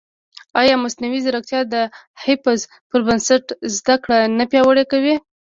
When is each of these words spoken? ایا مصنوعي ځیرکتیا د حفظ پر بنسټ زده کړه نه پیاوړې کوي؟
ایا 0.61 0.75
مصنوعي 0.83 1.19
ځیرکتیا 1.25 1.61
د 1.73 1.75
حفظ 2.23 2.59
پر 2.89 2.99
بنسټ 3.07 3.45
زده 3.77 3.95
کړه 4.03 4.19
نه 4.37 4.45
پیاوړې 4.51 4.83
کوي؟ 4.91 5.15